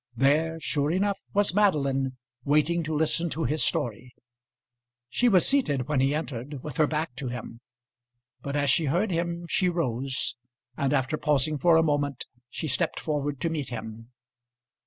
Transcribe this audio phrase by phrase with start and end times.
[0.15, 4.15] There, sure enough, was Madeline waiting to listen to his story.
[5.09, 7.59] She was seated when he entered, with her back to him;
[8.41, 10.37] but as she heard him she rose,
[10.75, 14.09] and, after pausing for a moment, she stepped forward to meet him.